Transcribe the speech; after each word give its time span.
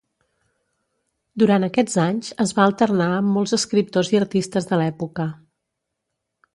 Durant 1.43 1.65
aquests 1.67 1.99
anys 2.05 2.33
es 2.45 2.55
va 2.61 2.65
alternar 2.71 3.11
amb 3.19 3.31
molts 3.37 3.55
escriptors 3.61 4.13
i 4.17 4.21
artistes 4.25 4.71
de 4.73 4.83
l'època. 4.83 5.31